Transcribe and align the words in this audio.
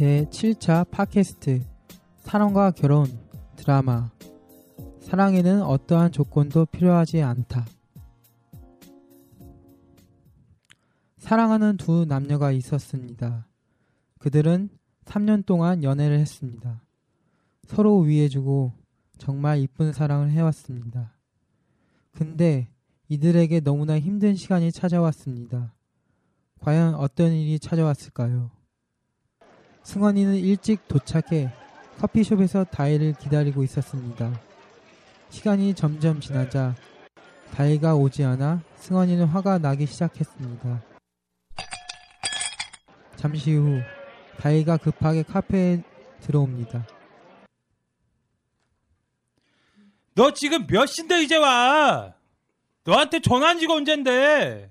제 0.00 0.24
7차 0.30 0.88
팟캐스트 0.90 1.62
사랑과 2.20 2.70
결혼 2.70 3.06
드라마 3.54 4.10
사랑에는 5.00 5.60
어떠한 5.60 6.12
조건도 6.12 6.64
필요하지 6.64 7.20
않다. 7.20 7.66
사랑하는 11.18 11.76
두 11.76 12.06
남녀가 12.06 12.50
있었습니다. 12.50 13.46
그들은 14.18 14.70
3년 15.04 15.44
동안 15.44 15.84
연애를 15.84 16.18
했습니다. 16.18 16.82
서로 17.66 17.98
위해주고 17.98 18.72
정말 19.18 19.58
이쁜 19.58 19.92
사랑을 19.92 20.30
해왔습니다. 20.30 21.12
근데 22.12 22.70
이들에게 23.10 23.60
너무나 23.60 24.00
힘든 24.00 24.34
시간이 24.34 24.72
찾아왔습니다. 24.72 25.74
과연 26.60 26.94
어떤 26.94 27.32
일이 27.32 27.58
찾아왔을까요? 27.58 28.59
승원이는 29.90 30.36
일찍 30.36 30.86
도착해 30.86 31.50
커피숍에서 31.98 32.62
다이를 32.62 33.12
기다리고 33.12 33.64
있었습니다. 33.64 34.40
시간이 35.30 35.74
점점 35.74 36.20
지나자 36.20 36.76
다이가 37.52 37.96
오지 37.96 38.22
않아 38.22 38.62
승원이는 38.76 39.26
화가 39.26 39.58
나기 39.58 39.86
시작했습니다. 39.86 40.80
잠시 43.16 43.56
후 43.56 43.80
다이가 44.38 44.76
급하게 44.76 45.24
카페에 45.24 45.82
들어옵니다. 46.20 46.86
너 50.14 50.32
지금 50.32 50.68
몇 50.68 50.86
시인데 50.86 51.24
이제 51.24 51.36
와? 51.36 52.14
너한테 52.84 53.18
전화한 53.18 53.58
지가 53.58 53.74
언젠데? 53.74 54.70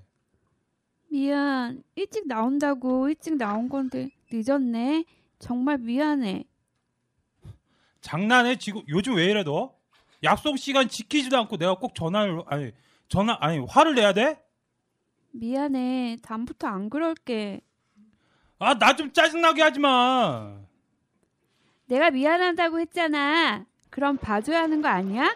미안. 1.10 1.82
일찍 1.94 2.26
나온다고 2.26 3.10
일찍 3.10 3.36
나온 3.36 3.68
건데 3.68 4.08
늦었네. 4.32 5.04
정말 5.38 5.78
미안해. 5.78 6.44
장난해? 8.00 8.56
지금 8.56 8.82
요즘 8.88 9.14
왜 9.16 9.24
이래 9.26 9.42
너? 9.44 9.74
약속 10.22 10.58
시간 10.58 10.88
지키지도 10.88 11.36
않고 11.38 11.56
내가 11.56 11.74
꼭 11.74 11.94
전화를 11.94 12.42
아니 12.46 12.72
전화 13.08 13.36
아니 13.40 13.58
화를 13.68 13.94
내야 13.94 14.12
돼? 14.12 14.38
미안해. 15.32 16.18
다음부터 16.22 16.66
안 16.68 16.90
그럴게. 16.90 17.60
아 18.58 18.74
나 18.74 18.94
좀 18.94 19.12
짜증나게 19.12 19.62
하지 19.62 19.78
마. 19.80 20.58
내가 21.86 22.10
미안하다고 22.10 22.80
했잖아. 22.80 23.64
그럼 23.88 24.16
봐줘야 24.16 24.62
하는 24.62 24.80
거 24.82 24.88
아니야? 24.88 25.34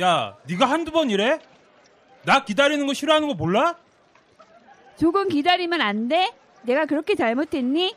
야, 0.00 0.36
네가 0.48 0.66
한두 0.66 0.90
번 0.92 1.10
이래? 1.10 1.38
나 2.24 2.44
기다리는 2.44 2.86
거 2.86 2.92
싫어하는 2.94 3.28
거 3.28 3.34
몰라? 3.34 3.78
조금 4.96 5.28
기다리면 5.28 5.80
안 5.80 6.08
돼? 6.08 6.32
내가 6.66 6.84
그렇게 6.84 7.14
잘못했니? 7.14 7.96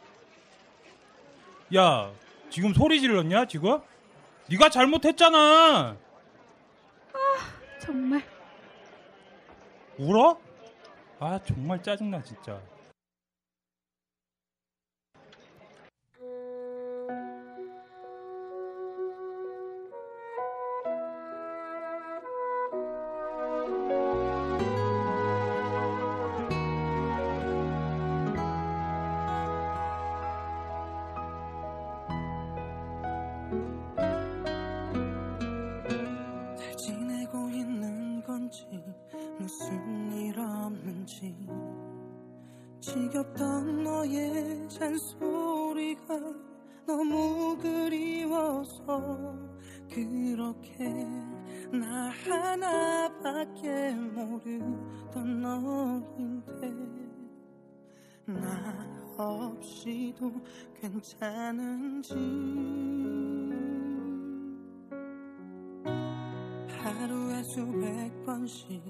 야, 1.75 2.11
지금 2.49 2.73
소리 2.73 2.99
질렀냐 3.01 3.45
지금? 3.45 3.79
네가 4.49 4.69
잘못했잖아. 4.69 5.97
정말. 7.79 8.23
울어? 9.97 10.39
아 11.19 11.39
정말 11.45 11.81
짜증나 11.83 12.23
진짜. 12.23 12.59
지겹던 42.79 43.83
너의 43.83 44.69
잔소리가 44.69 46.17
너무 46.87 47.57
그리워서 47.61 49.37
그렇게 49.89 51.05
나 51.71 52.09
하나밖에 52.09 53.93
모르던 53.95 55.41
너인데 55.41 56.71
나 58.25 58.87
없이도 59.17 60.31
괜찮은지 60.79 62.13
하루에 66.69 67.43
수백 67.43 68.25
번씩 68.25 68.81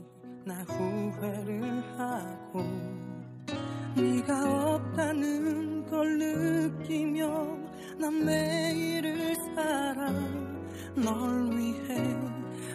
나 0.45 0.61
후회를 0.63 1.63
하고 1.97 3.08
네가 3.95 4.73
없다는 4.75 5.85
걸 5.87 6.17
느끼며 6.17 7.27
난 7.97 8.25
매일을 8.25 9.35
살아 9.55 10.11
널 10.95 11.51
위해 11.57 12.17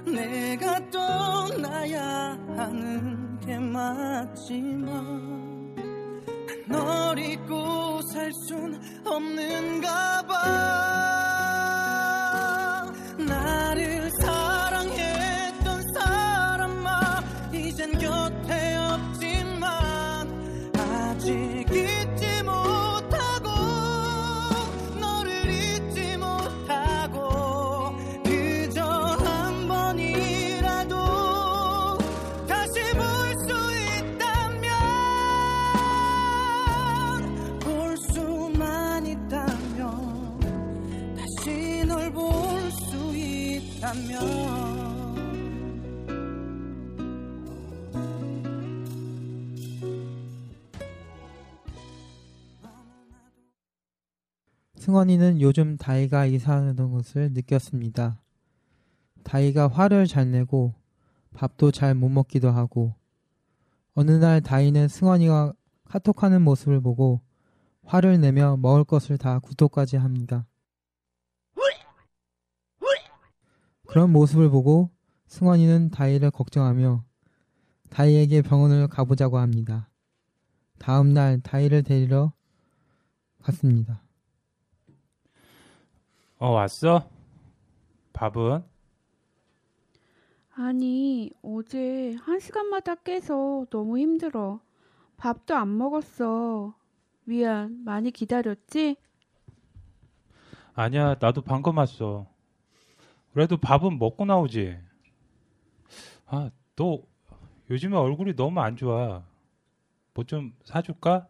내가 0.04 0.78
떠나야 0.90 2.38
하는 2.56 3.38
게 3.40 3.58
맞지만 3.58 4.94
널 6.66 7.18
잊고 7.18 8.00
살 8.12 8.30
순 8.32 8.80
없는가 9.04 10.22
봐 10.26 10.83
승원이는 54.94 55.40
요즘 55.40 55.76
다이가 55.76 56.26
이상하던 56.26 56.92
것을 56.92 57.32
느꼈습니다. 57.32 58.22
다이가 59.24 59.66
화를 59.66 60.06
잘 60.06 60.30
내고 60.30 60.72
밥도 61.34 61.72
잘 61.72 61.96
못 61.96 62.10
먹기도 62.10 62.52
하고 62.52 62.94
어느 63.94 64.12
날 64.12 64.40
다이는 64.40 64.86
승원이가 64.86 65.52
카톡하는 65.82 66.42
모습을 66.42 66.80
보고 66.80 67.22
화를 67.82 68.20
내며 68.20 68.56
먹을 68.56 68.84
것을 68.84 69.18
다 69.18 69.40
구토까지 69.40 69.96
합니다. 69.96 70.46
그런 73.88 74.12
모습을 74.12 74.48
보고 74.48 74.92
승원이는 75.26 75.90
다이를 75.90 76.30
걱정하며 76.30 77.04
다이에게 77.90 78.42
병원을 78.42 78.86
가보자고 78.86 79.38
합니다. 79.38 79.90
다음 80.78 81.12
날 81.12 81.40
다이를 81.40 81.82
데리러 81.82 82.32
갔습니다. 83.42 84.03
어, 86.38 86.50
왔어? 86.50 87.08
밥은? 88.12 88.64
아니, 90.56 91.30
어제 91.42 92.14
한 92.20 92.40
시간마다 92.40 92.94
깨서 92.94 93.66
너무 93.70 93.98
힘들어. 93.98 94.60
밥도 95.18 95.54
안 95.56 95.76
먹었어. 95.78 96.74
미안, 97.24 97.84
많이 97.84 98.10
기다렸지? 98.12 98.96
아니야, 100.74 101.16
나도 101.20 101.42
방금 101.42 101.78
왔어. 101.78 102.26
그래도 103.32 103.56
밥은 103.58 103.98
먹고 103.98 104.24
나오지. 104.24 104.78
아, 106.26 106.50
너 106.76 107.02
요즘에 107.70 107.96
얼굴이 107.96 108.36
너무 108.36 108.60
안 108.60 108.76
좋아. 108.76 109.24
뭐 110.14 110.24
좀 110.26 110.54
사줄까? 110.64 111.28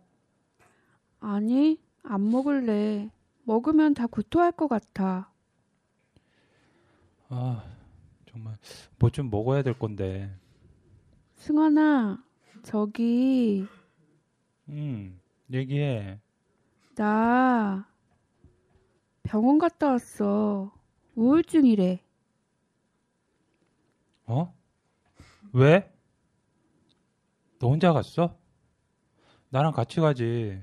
아니, 1.21 1.81
안 2.05 2.31
먹을래. 2.31 3.11
먹으면 3.45 3.95
다 3.95 4.07
구토할 4.07 4.53
것 4.53 4.69
같아. 4.69 5.31
아, 7.29 7.65
정말 8.27 8.57
뭐 8.99 9.11
좀 9.11 9.31
먹어야 9.31 9.63
될 9.63 9.79
건데. 9.79 10.31
승환아, 11.37 12.25
저기, 12.63 13.67
음, 14.69 15.21
얘기해. 15.53 16.21
나 16.95 17.87
병원 19.23 19.59
갔다 19.59 19.89
왔어. 19.91 20.73
우울증이래. 21.17 22.01
어? 24.27 24.55
왜? 25.53 25.93
너 27.59 27.69
혼자 27.69 27.93
갔어? 27.93 28.39
나랑 29.51 29.73
같이 29.73 30.01
가지. 30.01 30.61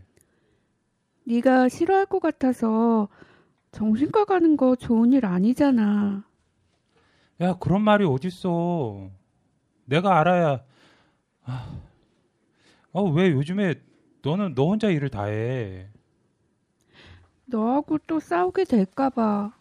네가 1.23 1.69
싫어할 1.69 2.05
것 2.05 2.19
같아서 2.19 3.07
정신과 3.71 4.25
가는 4.25 4.57
거 4.57 4.75
좋은 4.75 5.13
일 5.13 5.25
아니잖아. 5.25 6.23
야, 7.41 7.55
그런 7.59 7.81
말이 7.81 8.05
어딨어. 8.05 9.09
내가 9.85 10.19
알아야. 10.19 10.63
아, 11.43 11.81
어, 12.91 13.03
왜 13.09 13.31
요즘에 13.31 13.75
너는 14.21 14.53
너 14.55 14.67
혼자 14.67 14.89
일을 14.89 15.09
다 15.09 15.23
해? 15.25 15.89
너하고 17.45 17.97
또 18.07 18.19
싸우게 18.19 18.65
될까봐. 18.65 19.51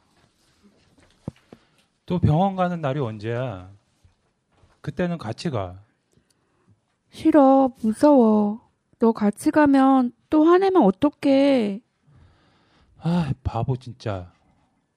또 2.07 2.19
병원 2.19 2.57
가는 2.57 2.81
날이 2.81 3.01
언제야? 3.01 3.71
그때는 4.81 5.19
같이 5.19 5.51
가. 5.51 5.81
싫어, 7.11 7.71
무서워. 7.83 8.70
너 9.01 9.11
같이 9.13 9.51
가면 9.51 10.13
또 10.31 10.45
화내면 10.45 10.85
어떡해. 10.85 11.81
아, 12.99 13.33
바보 13.43 13.77
진짜. 13.77 14.33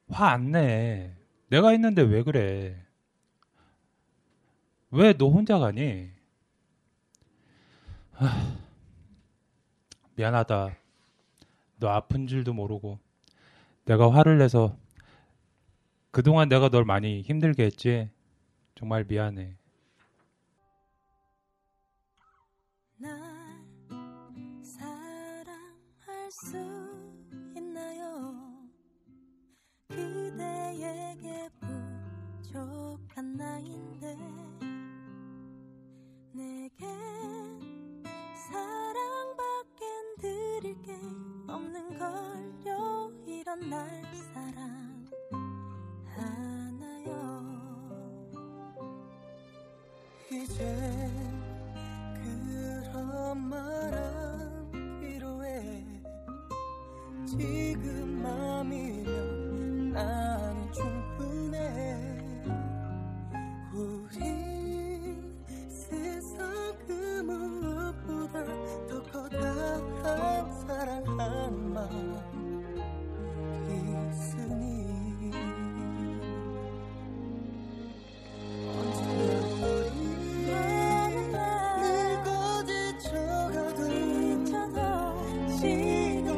화 0.10 0.30
안 0.34 0.52
내. 0.52 1.16
내가 1.50 1.74
있는데 1.74 2.02
왜 2.04 2.24
그래? 2.24 2.78
왜 4.92 5.14
너 5.18 5.28
혼자 5.28 5.60
가니? 5.60 6.10
아, 8.14 8.58
미안하다. 10.16 10.78
너 11.80 11.90
아픈 11.90 12.28
줄도 12.28 12.54
모르고 12.54 13.00
내가 13.86 14.12
화를 14.14 14.38
내서 14.40 14.78
그동안 16.12 16.48
내가 16.50 16.70
널 16.70 16.86
많이 16.86 17.22
힘들게 17.22 17.64
했지. 17.66 18.10
정말 18.76 19.06
미안해. 19.08 19.58
내겐 36.36 36.93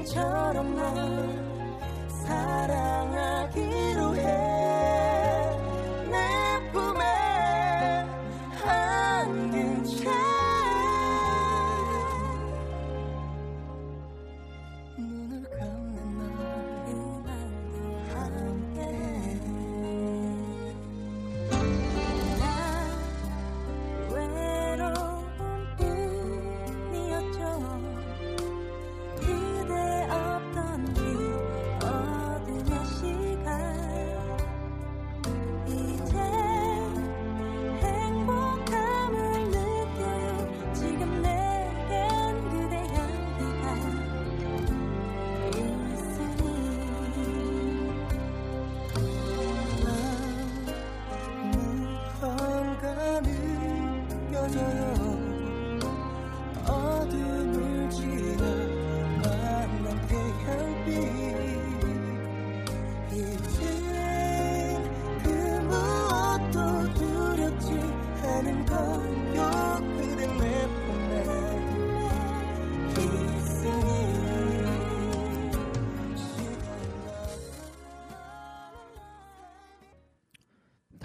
처럼 0.06 0.75
날 0.75 2.06
사랑하기로 2.07 4.16
해 4.18 4.75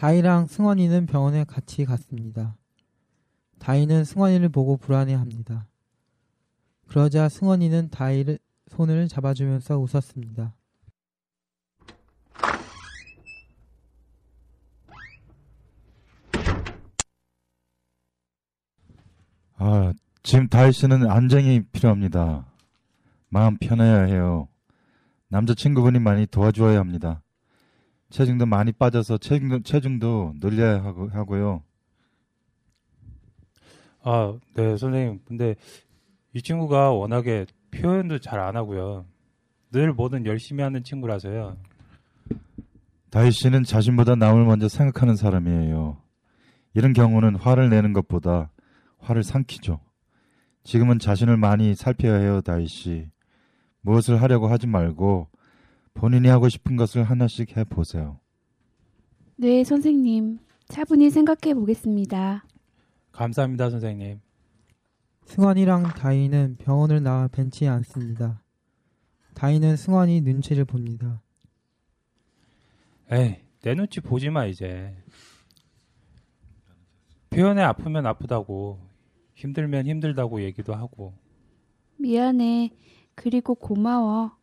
다희랑 0.01 0.47
승원이는 0.47 1.05
병원에 1.05 1.45
같이 1.45 1.85
갔습니다. 1.85 2.57
다희는 3.59 4.05
승원이를 4.05 4.49
보고 4.49 4.79
불안해합니다. 4.79 5.67
그러자 6.87 7.29
승원이는 7.29 7.91
다희를 7.91 8.39
손을 8.69 9.09
잡아주면서 9.09 9.79
웃었습니다. 9.79 10.55
아, 19.59 19.93
지금 20.23 20.49
다희 20.49 20.73
씨는 20.73 21.11
안정이 21.11 21.65
필요합니다. 21.73 22.47
마음 23.29 23.59
편해야 23.59 24.05
해요. 24.05 24.49
남자친구분이 25.29 25.99
많이 25.99 26.27
도와주어야 26.27 26.79
합니다. 26.79 27.21
체중도 28.11 28.47
많이 28.47 28.73
빠져서 28.73 29.19
체중도, 29.19 29.63
체중도 29.63 30.35
늘려야 30.41 30.83
하고, 30.83 31.09
하고요. 31.09 31.63
아, 34.03 34.37
네, 34.55 34.77
선생님. 34.77 35.21
근데 35.27 35.55
이 36.35 36.43
친구가 36.43 36.91
워낙에 36.91 37.47
표현도 37.71 38.19
잘 38.19 38.41
안 38.41 38.57
하고요. 38.57 39.05
늘 39.73 39.93
뭐든 39.93 40.27
열심히 40.27 40.63
하는 40.63 40.83
친구라서요. 40.83 41.57
다희 43.11 43.31
씨는 43.31 43.65
자신보다 43.65 44.17
남을 44.17 44.45
먼저 44.45 44.69
생각하는 44.69 45.17
사람이에요. 45.17 45.97
이런 46.75 46.93
경우는 46.93 47.37
화를 47.37 47.71
내는 47.71 47.93
것보다 47.93 48.51
화를 48.99 49.23
삼키죠. 49.23 49.81
지금은 50.65 50.99
자신을 50.99 51.37
많이 51.37 51.75
살펴야 51.75 52.17
해요, 52.17 52.41
다희 52.41 52.67
씨. 52.67 53.09
무엇을 53.83 54.21
하려고 54.21 54.49
하지 54.49 54.67
말고 54.67 55.29
본인이 55.95 56.29
하고 56.29 56.49
싶은 56.49 56.77
것을 56.77 57.03
하나씩 57.05 57.57
해 57.57 57.65
보세요. 57.65 58.19
네, 59.37 59.65
선생님. 59.65 60.39
차분히 60.69 61.11
생각해 61.11 61.55
보겠습니다. 61.55 62.45
감사합니다, 63.13 63.71
선생님. 63.71 64.21
승환이랑 65.25 65.83
다희는 65.95 66.57
병원을 66.59 67.03
나와 67.03 67.29
벤치에 67.29 67.69
앉습니다. 67.69 68.43
다희는 69.35 69.77
승환이 69.77 70.21
눈치를 70.21 70.65
봅니다. 70.65 71.23
에이, 73.11 73.37
내 73.63 73.75
눈치 73.75 74.01
보지 74.01 74.31
마, 74.31 74.47
이제. 74.47 74.95
표현에 77.31 77.63
아프면 77.63 78.07
아프다고, 78.07 78.81
힘들면 79.35 79.87
힘들다고 79.87 80.43
얘기도 80.43 80.75
하고. 80.75 81.15
미안해. 81.99 82.71
그리고 83.15 83.55
고마워. 83.55 84.37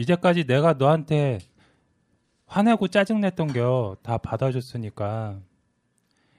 이제까지 0.00 0.44
내가 0.44 0.72
너한테 0.72 1.40
화내고 2.46 2.88
짜증냈던 2.88 3.52
겨 3.52 3.96
다 4.02 4.16
받아줬으니까, 4.16 5.38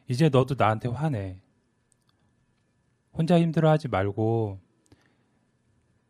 이제 0.08 0.30
너도 0.30 0.56
나한테 0.58 0.90
화내. 0.90 1.40
혼자 3.14 3.40
힘들어하지 3.40 3.88
말고, 3.88 4.60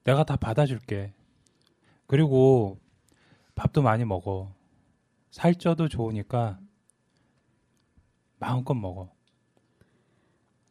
내가 0.06 0.24
다 0.24 0.38
받아줄게. 0.38 1.14
그리고 2.08 2.80
밥도 3.56 3.82
많이 3.82 4.06
먹어. 4.06 4.54
살쪄도 5.32 5.90
좋으니까 5.90 6.58
마음껏 8.40 8.74
먹어. 8.74 9.12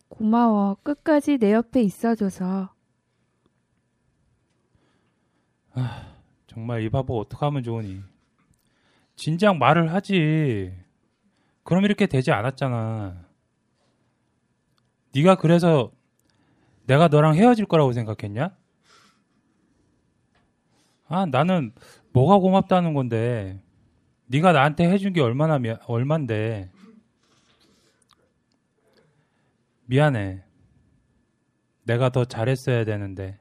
고마워. 0.09 0.77
끝까지 0.83 1.37
내 1.39 1.53
옆에 1.53 1.83
있어줘서. 1.83 2.75
정말 6.51 6.83
이 6.83 6.91
바보 6.91 7.21
어떻게 7.21 7.45
하면 7.45 7.63
좋으니? 7.63 8.03
진작 9.15 9.57
말을 9.57 9.93
하지. 9.93 10.75
그럼 11.63 11.85
이렇게 11.85 12.07
되지 12.07 12.33
않았잖아. 12.33 13.25
네가 15.15 15.37
그래서 15.37 15.93
내가 16.87 17.07
너랑 17.07 17.37
헤어질 17.37 17.67
거라고 17.67 17.93
생각했냐? 17.93 18.57
아, 21.07 21.27
나는 21.27 21.73
뭐가 22.13 22.39
고맙다는 22.39 22.95
건데. 22.95 23.63
네가 24.27 24.51
나한테 24.51 24.91
해준 24.91 25.13
게 25.13 25.21
얼마나 25.21 25.61
미, 25.61 25.71
얼만데. 25.87 26.69
미안해. 29.87 30.43
내가 31.85 32.09
더 32.09 32.25
잘했어야 32.25 32.85
되는데. 32.85 33.39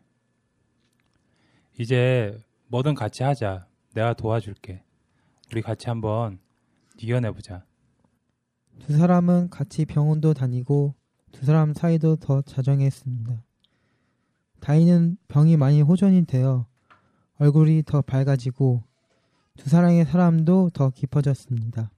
이제 1.79 2.37
뭐든 2.71 2.93
같이 2.93 3.23
하자. 3.23 3.65
내가 3.95 4.13
도와줄게. 4.13 4.83
우리 5.51 5.61
같이 5.63 5.89
한번 5.89 6.39
이겨내보자. 6.99 7.65
두 8.79 8.95
사람은 8.95 9.49
같이 9.49 9.85
병원도 9.85 10.35
다니고 10.35 10.93
두 11.31 11.45
사람 11.45 11.73
사이도 11.73 12.17
더 12.17 12.43
자정했습니다. 12.43 13.43
다희는 14.59 15.17
병이 15.27 15.57
많이 15.57 15.81
호전이 15.81 16.25
되어 16.25 16.67
얼굴이 17.39 17.83
더 17.87 18.03
밝아지고 18.03 18.83
두 19.57 19.69
사랑의 19.69 20.05
사람도 20.05 20.69
더 20.71 20.91
깊어졌습니다. 20.91 21.89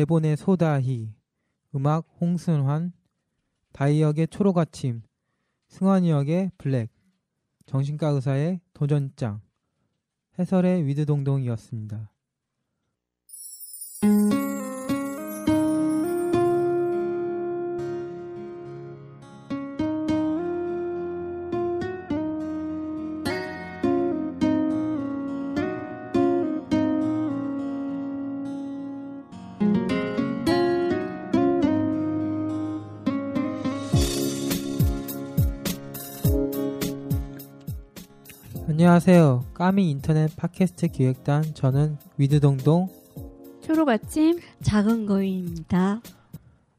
대본의 0.00 0.38
소다희, 0.38 1.12
음악 1.74 2.06
홍순환, 2.18 2.94
다희 3.72 4.00
역의 4.00 4.28
초록아침, 4.28 5.02
승환이 5.68 6.08
역의 6.08 6.52
블랙, 6.56 6.88
정신과 7.66 8.08
의사의 8.08 8.60
도전장, 8.72 9.42
해설의 10.38 10.86
위드동동이었습니다. 10.86 12.10
안녕하세요. 39.02 39.46
까미 39.54 39.88
인터넷 39.88 40.36
팟캐스트 40.36 40.88
기획단 40.88 41.54
저는 41.54 41.96
위드동동 42.18 42.90
초록 43.62 43.88
아침 43.88 44.38
작은 44.60 45.06
거인입니다. 45.06 46.02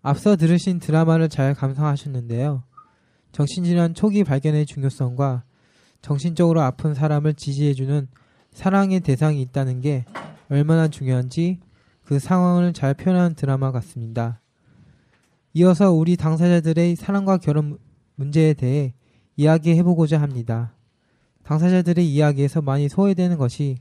앞서 0.04 0.36
들으신 0.36 0.78
드라마를 0.78 1.30
잘 1.30 1.56
감상하셨는데요. 1.56 2.62
정신질환 3.32 3.96
초기 3.96 4.24
발견의 4.24 4.68
중요성과 4.68 5.46
정신적으로 6.04 6.62
아픈 6.62 6.94
사람을 6.94 7.34
지지해주는 7.34 8.08
사랑의 8.52 9.00
대상이 9.00 9.42
있다는 9.42 9.82
게 9.82 10.06
얼마나 10.52 10.90
중요한지 10.90 11.60
그 12.06 12.20
상황을 12.20 12.74
잘 12.74 12.94
표현한 12.94 13.34
드라마 13.34 13.72
같습니다. 13.72 14.42
이어서 15.56 15.92
우리 15.92 16.18
당사자들의 16.18 16.98
사랑과 16.98 17.38
결혼 17.38 17.80
문제에 18.14 18.54
대해 18.54 18.94
이야기해보고자 19.38 20.22
합니다. 20.22 20.76
당사자들의 21.44 22.08
이야기에서 22.08 22.62
많이 22.62 22.90
소외되는 22.90 23.38
것이 23.38 23.78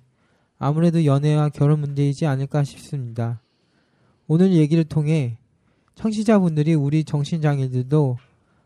아무래도 0.59 1.05
연애와 1.05 1.49
결혼 1.51 1.81
문제이지 1.81 2.27
않을까 2.27 2.65
싶습니다. 2.65 3.41
오늘 4.27 4.53
얘기를 4.53 4.85
통해 4.85 5.39
청취자분들이 5.95 6.75
우리 6.75 7.05
정신장애들도 7.05 8.17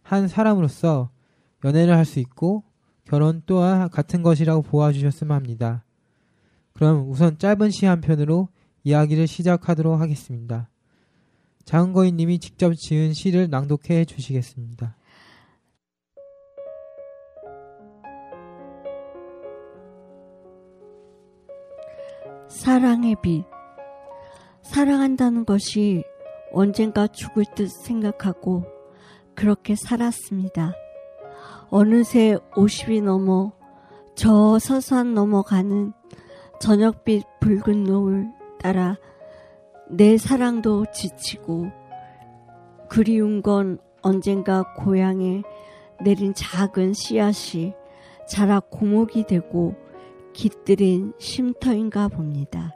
한 0.02 0.28
사람으로서 0.28 1.10
연애를 1.64 1.96
할 1.96 2.04
수 2.04 2.20
있고 2.20 2.62
결혼 3.04 3.42
또한 3.46 3.88
같은 3.90 4.22
것이라고 4.22 4.62
보아주셨으면 4.62 5.34
합니다. 5.34 5.84
그럼 6.72 7.10
우선 7.10 7.38
짧은 7.38 7.70
시 7.70 7.86
한 7.86 8.00
편으로 8.00 8.48
이야기를 8.82 9.26
시작하도록 9.26 10.00
하겠습니다. 10.00 10.68
장은거인님이 11.64 12.38
직접 12.38 12.74
지은 12.74 13.14
시를 13.14 13.48
낭독해 13.48 14.04
주시겠습니다. 14.04 14.96
사랑의 22.54 23.16
빛. 23.20 23.44
사랑한다는 24.62 25.44
것이 25.44 26.04
언젠가 26.52 27.08
죽을 27.08 27.44
듯 27.56 27.68
생각하고 27.68 28.62
그렇게 29.34 29.74
살았습니다. 29.74 30.72
어느새 31.68 32.38
50이 32.52 33.02
넘어 33.02 33.52
저 34.14 34.60
서산 34.60 35.14
넘어가는 35.14 35.92
저녁빛 36.60 37.26
붉은 37.40 37.84
노을 37.84 38.28
따라 38.60 38.98
내 39.90 40.16
사랑도 40.16 40.86
지치고 40.92 41.66
그리운 42.88 43.42
건 43.42 43.78
언젠가 44.00 44.62
고향에 44.74 45.42
내린 46.04 46.32
작은 46.32 46.92
씨앗이 46.92 47.74
자라 48.28 48.60
고목이 48.60 49.26
되고 49.26 49.74
깃들인 50.34 51.14
쉼터인가 51.18 52.08
봅니다. 52.08 52.74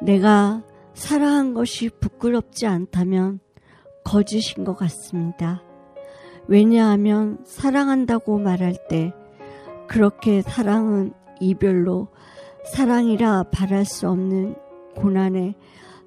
내가 0.00 0.64
사랑한 0.94 1.54
것이 1.54 1.88
부끄럽지 1.88 2.66
않다면 2.66 3.38
거짓인 4.04 4.64
것 4.64 4.74
같습니다. 4.74 5.62
왜냐하면 6.48 7.38
사랑한다고 7.44 8.38
말할 8.38 8.74
때 8.88 9.12
그렇게 9.86 10.42
사랑은 10.42 11.12
이별로 11.38 12.08
사랑이라 12.64 13.44
바랄 13.52 13.84
수 13.84 14.08
없는 14.08 14.56
고난에 14.96 15.54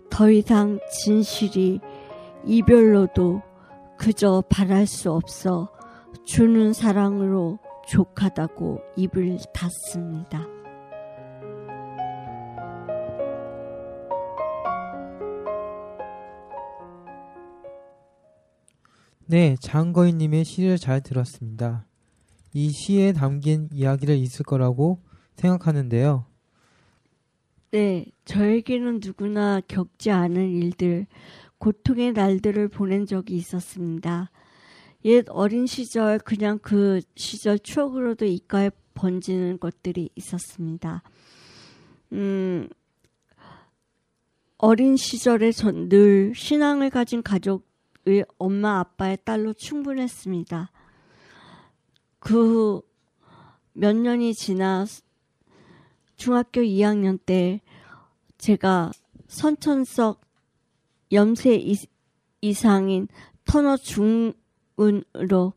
더 0.10 0.30
이상 0.30 0.80
진실이 0.92 1.80
이별로도 2.46 3.42
그저 3.98 4.44
바랄 4.50 4.86
수 4.86 5.12
없어 5.12 5.70
주는 6.26 6.74
사랑으로 6.74 7.60
족하다고 7.88 8.82
입을 8.96 9.38
닫습니다. 9.54 10.55
네, 19.28 19.56
장거인님의 19.60 20.46
시를 20.46 20.78
잘 20.78 21.02
들었습니다. 21.02 21.88
이 22.54 22.70
시에 22.70 23.12
담긴 23.12 23.70
이야기를 23.72 24.16
있을 24.18 24.46
거라고 24.46 25.02
생각하는데요. 25.36 26.26
네, 27.72 28.06
저에게는 28.26 29.00
누구나 29.04 29.60
겪지 29.68 30.12
않은 30.12 30.52
일들, 30.52 31.08
고통의 31.58 32.14
날들을 32.14 32.68
보낸 32.70 33.06
적이 33.06 33.36
있었습니다. 33.36 34.32
옛 35.06 35.26
어린 35.30 35.66
시절, 35.68 36.20
그냥 36.20 36.60
그 36.62 37.02
시절 37.16 37.60
추억으로도 37.60 38.26
입가에 38.26 38.72
번지는 38.94 39.60
것들이 39.60 40.10
있었습니다. 40.16 41.04
음, 42.14 42.70
어린 44.58 44.96
시절에 44.96 45.52
전 45.52 45.90
늘 45.90 46.34
신앙을 46.36 46.90
가진 46.90 47.22
가족 47.22 47.68
의 48.06 48.24
엄마 48.38 48.80
아빠의 48.80 49.18
딸로 49.24 49.54
충분했습니다. 49.54 50.72
그 52.20 52.34
후 52.36 52.82
몇 53.78 53.94
년이 53.96 54.34
지나 54.36 54.86
중학교 56.16 56.62
2학년 56.62 57.20
때 57.26 57.62
제가 58.38 58.92
선천성 59.28 60.16
염세 61.12 61.56
이- 61.56 61.76
이상인 62.40 63.10
터너 63.44 63.76
중은으로 63.76 65.54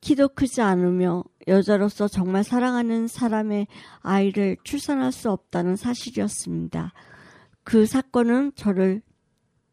키도 0.00 0.28
크지 0.28 0.60
않으며 0.62 1.24
여자로서 1.48 2.06
정말 2.06 2.44
사랑하는 2.44 3.08
사람의 3.08 3.66
아이를 4.00 4.56
출산할 4.62 5.10
수 5.10 5.30
없다는 5.32 5.74
사실이었습니다. 5.74 6.92
그 7.64 7.86
사건은 7.86 8.52
저를 8.54 9.02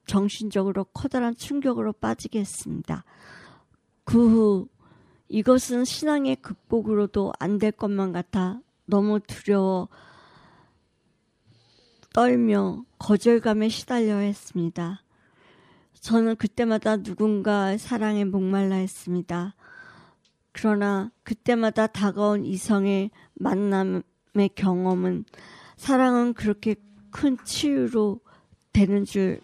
정신적으로 0.06 0.86
커다란 0.86 1.36
충격으로 1.36 1.94
빠지게 1.94 2.39
했습니다. 2.39 3.04
그 4.04 4.18
후 4.30 4.68
이것은 5.28 5.86
신앙의 5.86 6.38
극복으로도 6.38 7.34
안 7.39 7.58
될 7.58 7.72
것만 7.72 8.12
같아 8.12 8.60
너무 8.86 9.20
두려워 9.20 9.89
떨며 12.13 12.86
거절감에 13.00 13.70
시달려 13.70 14.18
했습니다. 14.18 15.02
저는 16.00 16.36
그때마다 16.36 16.98
누군가 16.98 17.78
사랑에 17.78 18.24
목말라 18.26 18.76
했습니다. 18.76 19.56
그러나 20.52 21.12
그때마다 21.24 21.88
다가온 21.88 22.46
이성의 22.46 23.10
만남의 23.34 24.04
경험은 24.56 25.26
사랑은 25.76 26.34
그렇게 26.34 26.76
큰 27.10 27.38
치유로 27.44 28.22
되는 28.72 29.04
줄 29.04 29.41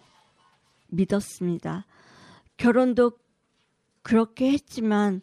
믿었습니다. 0.92 1.86
결혼도 2.56 3.12
그렇게 4.02 4.52
했지만 4.52 5.22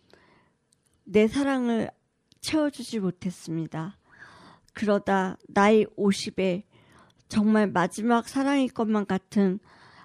내 1.03 1.27
사랑을 1.27 1.89
채워주지 2.41 2.99
못했습니다. 2.99 3.97
그러다 4.73 5.37
나이 5.47 5.85
50에 5.85 6.63
정말 7.27 7.67
마지막 7.67 8.27
사랑일 8.27 8.69
것만 8.69 9.05
같은 9.05 9.59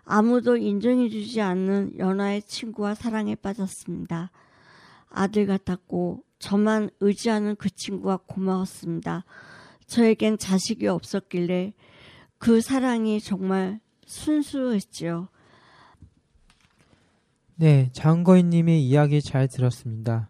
아무도 0.05 0.57
인정해주지 0.57 1.41
않는 1.41 1.99
연하의 1.99 2.43
친구와 2.43 2.95
사랑에 2.95 3.35
빠졌습니다. 3.35 4.31
아들 5.09 5.47
같았고 5.47 6.25
저만 6.39 6.91
의지하는 7.01 7.57
그 7.57 7.71
친구가 7.71 8.19
고마웠습니다. 8.27 9.25
저에겐 9.87 10.37
자식이 10.39 10.87
없었길래 10.89 11.73
그 12.39 12.61
사랑이 12.61 13.21
정말 13.21 13.81
순수했지요. 14.07 15.29
네, 17.57 17.89
장거인님의 17.93 18.85
이야기 18.85 19.23
잘 19.23 19.47
들었습니다. 19.47 20.29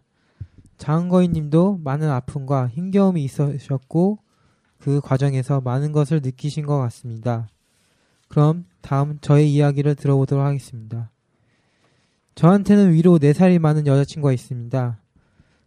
장거인님도 0.77 1.79
많은 1.83 2.07
아픔과 2.09 2.67
힘겨움이 2.67 3.23
있으셨고 3.23 4.19
그 4.77 5.01
과정에서 5.01 5.59
많은 5.61 5.91
것을 5.91 6.21
느끼신 6.21 6.67
것 6.67 6.77
같습니다. 6.77 7.47
그럼 8.27 8.65
다음 8.81 9.17
저의 9.21 9.51
이야기를 9.51 9.95
들어보도록 9.95 10.45
하겠습니다. 10.45 11.09
저한테는 12.35 12.93
위로 12.93 13.17
4살이 13.17 13.57
많은 13.57 13.87
여자친구가 13.87 14.31
있습니다. 14.31 15.01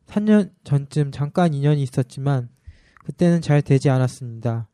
3년 0.06 0.52
전쯤 0.62 1.10
잠깐 1.10 1.54
인연이 1.54 1.82
있었지만 1.82 2.50
그때는 3.04 3.40
잘 3.40 3.62
되지 3.62 3.90
않았습니다. 3.90 4.68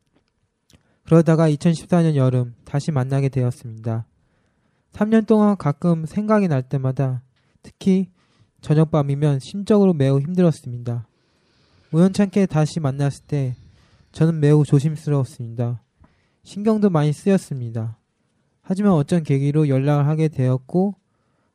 그러다가 1.04 1.48
2014년 1.48 2.16
여름 2.16 2.54
다시 2.64 2.90
만나게 2.90 3.30
되었습니다. 3.30 4.06
3년 4.94 5.26
동안 5.26 5.56
가끔 5.56 6.06
생각이 6.06 6.46
날 6.46 6.62
때마다 6.62 7.22
특히 7.62 8.10
저녁밤이면 8.60 9.40
심적으로 9.40 9.92
매우 9.92 10.20
힘들었습니다. 10.20 11.08
우연찮게 11.92 12.46
다시 12.46 12.80
만났을 12.80 13.24
때 13.26 13.56
저는 14.12 14.38
매우 14.38 14.64
조심스러웠습니다. 14.64 15.82
신경도 16.44 16.90
많이 16.90 17.12
쓰였습니다. 17.12 17.98
하지만 18.62 18.92
어쩐 18.92 19.24
계기로 19.24 19.68
연락을 19.68 20.06
하게 20.06 20.28
되었고 20.28 20.94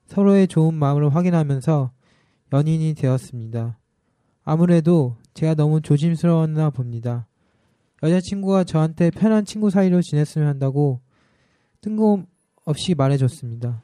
서로의 0.05 0.47
좋은 0.47 0.73
마음을 0.73 1.15
확인하면서 1.15 1.91
연인이 2.51 2.93
되었습니다. 2.93 3.79
아무래도 4.43 5.15
제가 5.33 5.55
너무 5.55 5.81
조심스러웠나 5.81 6.71
봅니다. 6.71 7.27
여자친구가 8.03 8.65
저한테 8.65 9.11
편한 9.11 9.45
친구 9.45 9.69
사이로 9.69 10.01
지냈으면 10.01 10.47
한다고 10.47 10.99
뜬금 11.81 12.25
없이 12.69 12.93
말해줬습니다. 12.93 13.81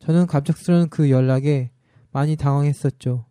저는 0.00 0.26
갑작스러운 0.26 0.88
그 0.88 1.08
연락에 1.08 1.70
많이 2.10 2.34
당황했었죠. 2.34 3.24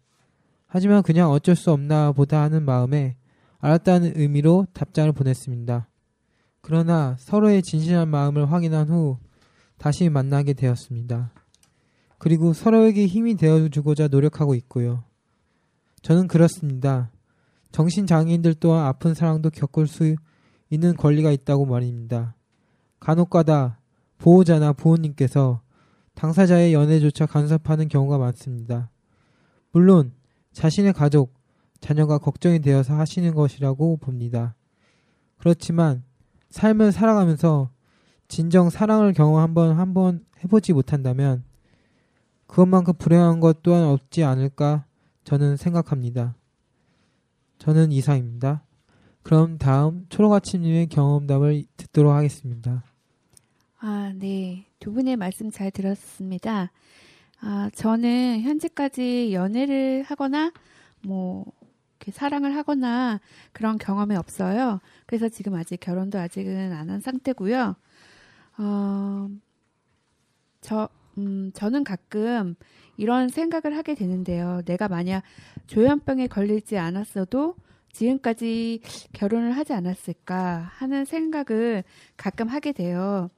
하지만 0.65 1.04
그냥 1.04 1.30
어쩔 1.30 1.58
수 1.58 1.71
없나 1.71 2.13
보다 2.13 2.41
하는 2.41 2.63
마음에 2.63 3.17
알았다는 3.60 4.13
의미로 4.15 4.65
답장을 4.71 5.12
보냈습니다. 5.12 5.89
그러나 6.62 7.17
서로의 7.19 7.63
진실한 7.63 8.08
마음을 8.08 8.50
확인한 8.50 8.88
후 8.88 9.17
다시 9.78 10.08
만나게 10.08 10.54
되었습니다. 10.54 11.34
그리고 12.17 12.54
서로에게 12.54 13.08
힘이 13.08 13.36
되어주고자 13.36 14.08
노력하고 14.08 14.56
있고요. 14.56 15.04
저는 16.02 16.30
그렇습니다. 16.30 17.12
정신장애인들 17.73 18.56
또한 18.56 18.86
아픈 18.86 19.13
사랑도 19.13 19.50
겪을 19.50 19.88
수 19.88 20.15
있는 20.69 20.95
권리가 20.95 21.32
있다고 21.32 21.65
말입니다. 21.65 22.36
간혹가다 23.02 23.80
보호자나 24.18 24.74
부모님께서 24.74 25.62
당사자의 26.16 26.74
연애조차 26.74 27.26
간섭하는 27.26 27.88
경우가 27.88 28.18
많습니다. 28.18 28.90
물론 29.72 30.14
자신의 30.52 30.94
가족, 30.94 31.36
자녀가 31.80 32.18
걱정이 32.18 32.60
되어서 32.60 32.96
하시는 32.96 33.36
것이라고 33.36 33.98
봅니다. 33.98 34.56
그렇지만 35.38 36.04
삶을 36.50 36.92
살아가면서 36.92 37.70
진정 38.28 38.70
사랑을 38.70 39.14
경험 39.14 39.42
한번 39.42 39.78
한번 39.78 40.26
해보지 40.44 40.74
못한다면 40.74 41.44
그것만큼 42.48 42.94
불행한 42.98 43.40
것 43.40 43.62
또한 43.62 43.84
없지 43.84 44.24
않을까 44.24 44.86
저는 45.24 45.58
생각합니다. 45.58 46.36
저는 47.60 47.92
이상입니다. 47.92 48.64
그럼 49.22 49.58
다음 49.58 50.06
초록아침님의 50.10 50.88
경험담을 50.88 51.66
듣도록 51.76 52.14
하겠습니다. 52.14 52.84
아, 53.80 54.12
네. 54.16 54.66
두 54.80 54.92
분의 54.92 55.18
말씀 55.18 55.52
잘 55.52 55.72
들었습니다. 55.72 56.72
아, 57.42 57.70
저는 57.76 58.42
현재까지 58.42 59.34
연애를 59.34 60.04
하거나 60.04 60.52
뭐 61.04 61.46
사랑을 62.12 62.56
하거나 62.56 63.20
그런 63.54 63.78
경험이 63.78 64.16
없어요. 64.16 64.80
그래서 65.08 65.30
지금 65.30 65.56
아직 65.56 65.80
결혼도 65.80 66.20
아직은 66.20 66.74
안 66.74 66.90
한 66.90 67.02
상태고요. 67.02 67.76
어, 68.60 69.30
저, 70.62 70.90
음, 71.18 71.52
저는 71.54 71.84
가끔 71.84 72.56
이런 72.98 73.30
생각을 73.30 73.78
하게 73.78 73.96
되는데요. 73.96 74.62
내가 74.66 74.88
만약 74.88 75.24
조현병에 75.68 76.28
걸리지 76.28 76.78
않았어도 76.78 77.56
지금까지 77.92 78.82
결혼을 79.13 79.52
하지 79.54 79.74
않았을까 79.74 80.70
하는 80.76 81.06
생각을 81.06 81.84
가끔 82.18 82.48
하게 82.48 82.72
돼요. 82.72 83.30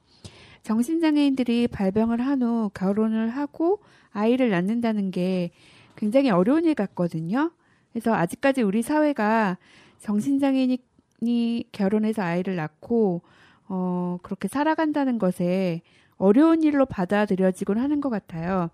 정신장애인들이 0.62 1.68
발병을 1.68 2.20
한 2.20 2.42
후 2.42 2.70
결혼을 2.74 3.30
하고 3.30 3.80
아이를 4.12 4.50
낳는다는 4.50 5.10
게 5.10 5.50
굉장히 5.96 6.30
어려운 6.30 6.64
일 6.64 6.74
같거든요. 6.74 7.50
그래서 7.92 8.14
아직까지 8.14 8.62
우리 8.62 8.82
사회가 8.82 9.58
정신장애인이 9.98 11.64
결혼해서 11.72 12.22
아이를 12.22 12.56
낳고 12.56 13.22
어, 13.68 14.18
그렇게 14.22 14.48
살아간다는 14.48 15.18
것에 15.18 15.82
어려운 16.16 16.62
일로 16.62 16.86
받아들여지곤 16.86 17.78
하는 17.78 18.00
것 18.00 18.10
같아요. 18.10 18.70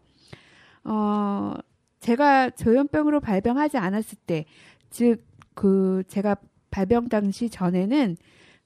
어, 0.85 1.55
제가 2.01 2.51
조현병으로 2.51 3.21
발병하지 3.21 3.79
않았을 3.79 4.19
때, 4.27 4.45
즉, 4.91 5.25
그, 5.55 6.03
제가 6.09 6.37
발병 6.71 7.09
당시 7.09 7.51
전에는 7.51 8.17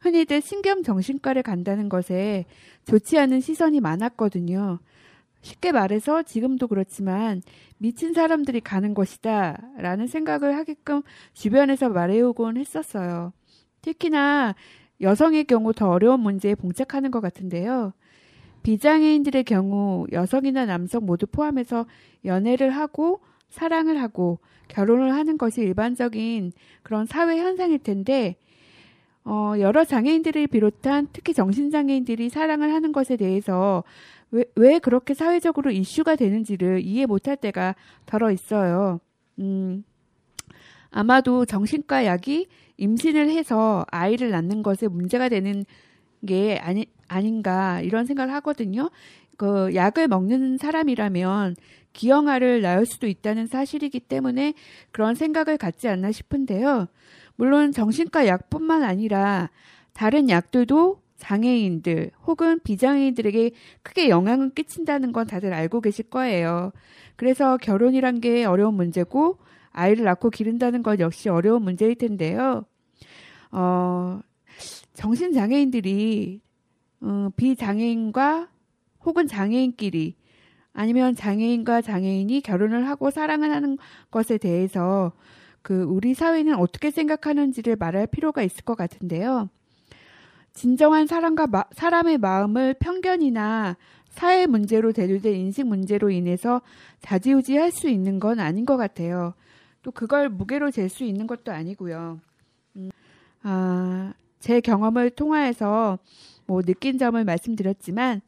흔히들 0.00 0.40
신경정신과를 0.40 1.42
간다는 1.42 1.88
것에 1.88 2.46
좋지 2.86 3.18
않은 3.18 3.40
시선이 3.40 3.80
많았거든요. 3.80 4.78
쉽게 5.42 5.72
말해서 5.72 6.22
지금도 6.22 6.68
그렇지만 6.68 7.42
미친 7.78 8.12
사람들이 8.12 8.60
가는 8.60 8.92
것이다 8.92 9.58
라는 9.78 10.06
생각을 10.06 10.56
하게끔 10.56 11.02
주변에서 11.32 11.88
말해오곤 11.90 12.56
했었어요. 12.56 13.32
특히나 13.82 14.54
여성의 15.00 15.44
경우 15.44 15.72
더 15.72 15.88
어려운 15.88 16.20
문제에 16.20 16.54
봉착하는 16.54 17.10
것 17.10 17.20
같은데요. 17.20 17.92
비장애인들의 18.62 19.44
경우 19.44 20.06
여성이나 20.12 20.66
남성 20.66 21.06
모두 21.06 21.26
포함해서 21.26 21.86
연애를 22.26 22.70
하고 22.70 23.20
사랑을 23.48 24.00
하고 24.00 24.38
결혼을 24.68 25.14
하는 25.14 25.38
것이 25.38 25.62
일반적인 25.62 26.52
그런 26.82 27.06
사회 27.06 27.38
현상일 27.38 27.78
텐데 27.78 28.36
어, 29.30 29.54
여러 29.60 29.84
장애인들을 29.84 30.48
비롯한 30.48 31.06
특히 31.12 31.32
정신장애인들이 31.32 32.30
사랑을 32.30 32.74
하는 32.74 32.90
것에 32.90 33.16
대해서 33.16 33.84
왜, 34.32 34.44
왜 34.56 34.80
그렇게 34.80 35.14
사회적으로 35.14 35.70
이슈가 35.70 36.16
되는지를 36.16 36.80
이해 36.80 37.06
못할 37.06 37.36
때가 37.36 37.76
덜어 38.06 38.32
있어요. 38.32 38.98
음, 39.38 39.84
아마도 40.90 41.44
정신과 41.44 42.06
약이 42.06 42.48
임신을 42.76 43.30
해서 43.30 43.86
아이를 43.92 44.30
낳는 44.30 44.64
것에 44.64 44.88
문제가 44.88 45.28
되는 45.28 45.64
게 46.26 46.58
아니, 46.60 46.86
아닌가 47.06 47.80
이런 47.82 48.06
생각을 48.06 48.34
하거든요. 48.34 48.90
그 49.36 49.72
약을 49.76 50.08
먹는 50.08 50.58
사람이라면 50.58 51.54
기형아를 51.92 52.62
낳을 52.62 52.84
수도 52.84 53.06
있다는 53.06 53.46
사실이기 53.46 54.00
때문에 54.00 54.54
그런 54.90 55.14
생각을 55.14 55.56
갖지 55.56 55.86
않나 55.86 56.10
싶은데요. 56.10 56.88
물론 57.40 57.72
정신과 57.72 58.26
약뿐만 58.26 58.83
아니라 58.83 59.48
다른 59.94 60.29
약들도 60.29 61.00
장애인들 61.16 62.11
혹은 62.26 62.61
비장애인들에게 62.62 63.53
크게 63.83 64.11
영향을 64.11 64.50
끼친다는 64.50 65.12
건 65.12 65.26
다들 65.26 65.55
알고 65.55 65.81
계실 65.81 66.11
거예요. 66.11 66.70
그래서 67.16 67.57
결혼이란 67.57 68.20
게 68.20 68.44
어려운 68.44 68.74
문제고 68.74 69.38
아이를 69.70 70.05
낳고 70.05 70.29
기른다는 70.29 70.83
것 70.83 71.00
역시 71.00 71.31
어려운 71.31 71.62
문제일 71.62 71.94
텐데요. 71.94 72.66
어, 73.53 74.20
정신장애인들이 74.92 76.42
어, 77.00 77.31
비장애인과 77.37 78.50
혹은 79.07 79.26
장애인끼리 79.26 80.14
아니면 80.74 81.14
장애인과 81.14 81.81
장애인이 81.81 82.42
결혼을 82.42 82.87
하고 82.87 83.11
사랑을 83.11 83.50
하는 83.50 83.79
것에 84.11 84.37
대해서 84.37 85.14
그 85.62 85.82
우리 85.82 86.14
사회는 86.14 86.54
어떻게 86.54 86.90
생각하는지를 86.90 87.76
말할 87.76 88.06
필요가 88.06 88.42
있을 88.42 88.64
것 88.64 88.76
같은데요. 88.76 89.48
진정한 90.52 91.06
사람과 91.06 91.46
마, 91.46 91.64
사람의 91.72 92.18
마음을 92.18 92.74
편견이나 92.74 93.76
사회 94.10 94.46
문제로 94.46 94.92
대두된 94.92 95.34
인식 95.34 95.66
문제로 95.66 96.10
인해서 96.10 96.60
자지우지 97.00 97.56
할 97.56 97.70
수 97.72 97.88
있는 97.88 98.18
건 98.18 98.40
아닌 98.40 98.66
것 98.66 98.76
같아요. 98.76 99.34
또 99.82 99.90
그걸 99.92 100.28
무게로 100.28 100.70
잴 100.72 100.88
수 100.88 101.04
있는 101.04 101.26
것도 101.26 101.52
아니고요. 101.52 102.20
음, 102.76 102.90
아, 103.42 104.12
제 104.40 104.60
경험을 104.60 105.10
통하여서 105.10 105.98
뭐 106.46 106.62
느낀 106.62 106.98
점을 106.98 107.22
말씀드렸지만 107.24 108.20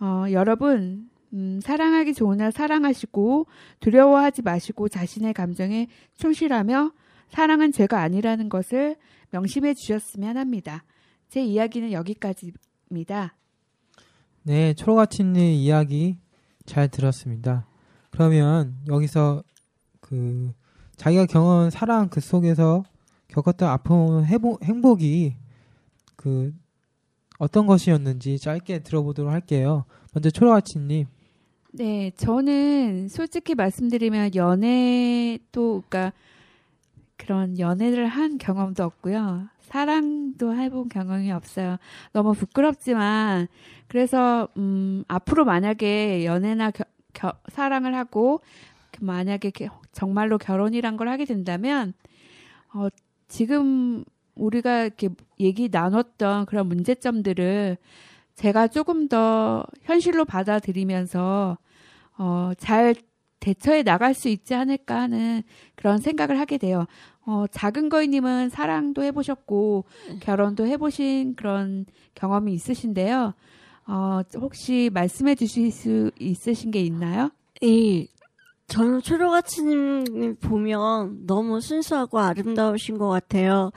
어, 0.00 0.24
여러분 0.30 1.08
음, 1.32 1.60
사랑하기 1.62 2.14
좋은 2.14 2.38
날 2.38 2.52
사랑하시고 2.52 3.46
두려워하지 3.80 4.42
마시고 4.42 4.88
자신의 4.88 5.32
감정에 5.32 5.88
충실하며 6.16 6.92
사랑은 7.30 7.72
죄가 7.72 8.00
아니라는 8.00 8.48
것을 8.48 8.96
명심해 9.30 9.74
주셨으면 9.74 10.36
합니다. 10.36 10.84
제 11.28 11.42
이야기는 11.42 11.92
여기까지입니다. 11.92 13.34
네, 14.42 14.74
초록아침님 14.74 15.42
이야기 15.42 16.18
잘 16.66 16.88
들었습니다. 16.88 17.66
그러면 18.10 18.76
여기서 18.86 19.42
그 20.00 20.52
자기가 20.96 21.24
경험한 21.26 21.70
사랑 21.70 22.08
그 22.10 22.20
속에서 22.20 22.84
겪었던 23.28 23.66
아픔 23.68 24.24
회복, 24.24 24.62
행복이 24.62 25.36
그 26.16 26.52
어떤 27.38 27.66
것이었는지 27.66 28.38
짧게 28.38 28.80
들어보도록 28.80 29.32
할게요. 29.32 29.86
먼저 30.12 30.28
초록아침님. 30.28 31.06
네, 31.74 32.10
저는 32.16 33.08
솔직히 33.08 33.54
말씀드리면 33.54 34.34
연애 34.34 35.38
또 35.52 35.82
그러니까 35.88 36.12
그런 37.16 37.58
연애를 37.58 38.06
한 38.08 38.36
경험도 38.36 38.84
없고요. 38.84 39.48
사랑도 39.60 40.54
해본 40.54 40.90
경험이 40.90 41.32
없어요. 41.32 41.78
너무 42.12 42.34
부끄럽지만 42.34 43.48
그래서 43.88 44.48
음 44.58 45.04
앞으로 45.08 45.46
만약에 45.46 46.26
연애나 46.26 46.72
겨, 46.72 46.84
겨, 47.14 47.32
사랑을 47.48 47.94
하고 47.94 48.42
만약에 49.00 49.50
정말로 49.92 50.36
결혼이란 50.36 50.98
걸 50.98 51.08
하게 51.08 51.24
된다면 51.24 51.94
어 52.74 52.88
지금 53.28 54.04
우리가 54.34 54.82
이렇게 54.84 55.08
얘기 55.40 55.68
나눴던 55.70 56.46
그런 56.46 56.68
문제점들을 56.68 57.78
제가 58.34 58.68
조금 58.68 59.08
더 59.08 59.64
현실로 59.82 60.24
받아들이면서 60.24 61.58
어, 62.18 62.52
잘 62.58 62.94
대처해 63.40 63.82
나갈 63.82 64.14
수 64.14 64.28
있지 64.28 64.54
않을까 64.54 65.00
하는 65.00 65.42
그런 65.74 65.98
생각을 65.98 66.38
하게 66.38 66.58
돼요. 66.58 66.86
어, 67.26 67.46
작은 67.50 67.88
거인님은 67.88 68.50
사랑도 68.50 69.02
해보셨고 69.02 69.84
결혼도 70.20 70.66
해보신 70.66 71.34
그런 71.34 71.86
경험이 72.14 72.52
있으신데요. 72.54 73.34
어, 73.86 74.20
혹시 74.36 74.90
말씀해 74.92 75.34
주실 75.34 75.70
수 75.72 76.10
있으신 76.18 76.70
게 76.70 76.80
있나요? 76.80 77.30
예, 77.64 78.06
저는 78.72 79.02
초록아치님 79.02 80.36
보면 80.40 81.26
너무 81.26 81.60
순수하고 81.60 82.18
아름다우신 82.20 82.96
것 82.96 83.06
같아요. 83.06 83.70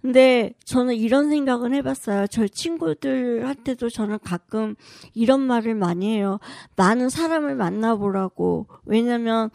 근데 0.00 0.54
저는 0.64 0.94
이런 0.94 1.28
생각은 1.28 1.74
해봤어요. 1.74 2.28
저희 2.28 2.48
친구들한테도 2.48 3.90
저는 3.90 4.18
가끔 4.24 4.74
이런 5.12 5.40
말을 5.40 5.74
많이 5.74 6.16
해요. 6.16 6.38
많은 6.76 7.10
사람을 7.10 7.56
만나보라고. 7.56 8.68
왜냐면 8.86 9.50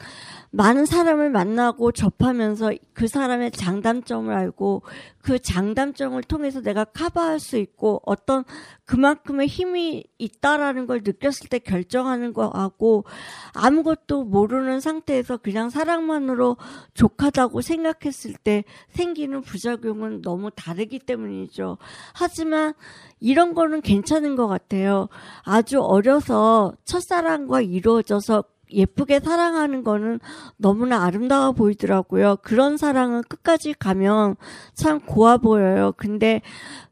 많은 0.52 0.86
사람을 0.86 1.32
만나고 1.32 1.92
접하면서 1.92 2.74
그 2.94 3.08
사람의 3.08 3.52
장단점을 3.52 4.34
알고 4.34 4.84
그 5.22 5.40
장단점을 5.40 6.22
통해서 6.24 6.62
내가 6.62 6.84
커버할 6.84 7.40
수 7.40 7.58
있고 7.58 8.02
어떤 8.06 8.44
그만큼의 8.86 9.48
힘이 9.48 10.04
있다라는 10.18 10.86
걸 10.86 11.02
느꼈을 11.04 11.48
때 11.50 11.60
결정하는 11.60 12.34
거하고 12.34 13.06
아무것도 13.54 14.26
모르는 14.26 14.80
상태에서 14.80 15.38
그냥 15.38 15.70
사랑만으로 15.70 16.58
족하다고 16.94 17.62
생각했을 17.62 18.34
때 18.34 18.64
생기는 18.90 19.42
부작용은 19.42 20.22
너무 20.22 20.52
다르기 20.52 21.00
때문이죠. 21.00 21.78
하지만 22.14 22.74
이런 23.20 23.54
거는 23.54 23.82
괜찮은 23.82 24.36
것 24.36 24.48
같아요. 24.48 25.08
아주 25.44 25.82
어려서 25.82 26.74
첫사랑과 26.84 27.62
이루어져서 27.62 28.44
예쁘게 28.74 29.20
사랑하는 29.20 29.84
거는 29.84 30.20
너무나 30.58 31.04
아름다워 31.04 31.52
보이더라고요. 31.52 32.38
그런 32.42 32.78
사랑은 32.78 33.24
끝까지 33.24 33.74
가면 33.74 34.36
참 34.74 35.00
고와 35.00 35.38
보여요. 35.38 35.94
근데 35.98 36.42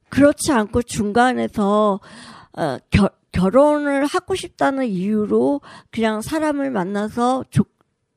그렇지 0.10 0.52
않고 0.52 0.84
중간에서 0.84 2.00
어, 2.58 2.78
겨, 2.90 3.10
결혼을 3.32 4.06
하고 4.06 4.36
싶다는 4.36 4.86
이유로 4.86 5.62
그냥 5.90 6.22
사람을 6.22 6.70
만나서 6.70 7.46
조, 7.50 7.64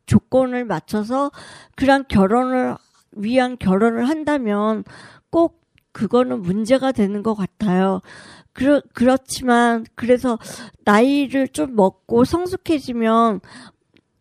조건을 0.07 0.65
맞춰서 0.65 1.31
그냥 1.77 2.05
결혼을 2.09 2.77
위한 3.13 3.57
결혼을 3.59 4.09
한다면 4.09 4.85
꼭 5.31 5.63
그거는 5.93 6.43
문제가 6.43 6.91
되는 6.91 7.23
것 7.23 7.35
같아요. 7.35 8.01
그렇, 8.55 8.81
그렇지만, 8.95 9.85
그래서, 9.95 10.39
나이를 10.85 11.49
좀 11.49 11.77
먹고 11.77 12.25
성숙해지면, 12.25 13.41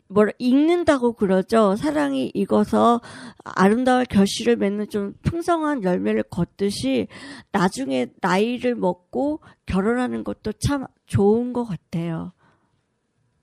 뭐라, 0.08 0.32
익는다고 0.38 1.14
그러죠. 1.14 1.76
사랑이 1.76 2.30
익어서 2.34 3.00
아름다운 3.42 4.04
결실을 4.04 4.56
맺는 4.56 4.88
좀 4.90 5.14
풍성한 5.22 5.82
열매를 5.82 6.24
걷듯이, 6.24 7.08
나중에 7.52 8.08
나이를 8.20 8.74
먹고 8.74 9.40
결혼하는 9.66 10.22
것도 10.22 10.52
참 10.60 10.84
좋은 11.06 11.52
것 11.52 11.64
같아요. 11.64 12.32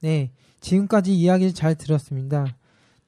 네, 0.02 0.32
지금까지 0.60 1.14
이야기를 1.14 1.54
잘 1.54 1.76
들었습니다. 1.76 2.46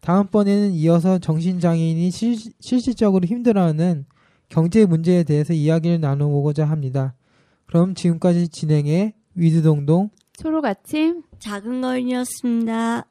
다음번에는 0.01 0.71
이어서 0.71 1.17
정신장애인이 1.19 2.11
실, 2.11 2.35
실질적으로 2.59 3.25
힘들어하는 3.25 4.05
경제 4.49 4.85
문제에 4.85 5.23
대해서 5.23 5.53
이야기를 5.53 6.01
나눠보고자 6.01 6.65
합니다. 6.65 7.15
그럼 7.65 7.95
지금까지 7.95 8.49
진행해 8.49 9.15
위드동동 9.35 10.09
초록 10.37 10.65
아침 10.65 11.23
작은 11.39 11.81
거인이었습니다. 11.81 13.05